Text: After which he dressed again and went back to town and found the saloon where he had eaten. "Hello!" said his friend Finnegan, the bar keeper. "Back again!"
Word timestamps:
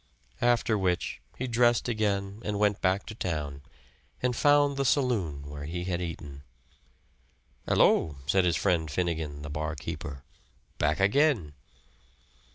After 0.41 0.79
which 0.79 1.21
he 1.37 1.45
dressed 1.45 1.87
again 1.87 2.41
and 2.43 2.57
went 2.57 2.81
back 2.81 3.05
to 3.05 3.13
town 3.13 3.61
and 4.19 4.35
found 4.35 4.75
the 4.75 4.83
saloon 4.83 5.47
where 5.47 5.65
he 5.65 5.83
had 5.83 6.01
eaten. 6.01 6.41
"Hello!" 7.67 8.17
said 8.25 8.43
his 8.43 8.55
friend 8.55 8.89
Finnegan, 8.89 9.43
the 9.43 9.49
bar 9.51 9.75
keeper. 9.75 10.23
"Back 10.79 10.99
again!" 10.99 11.53